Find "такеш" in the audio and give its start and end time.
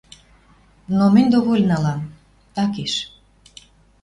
2.55-2.93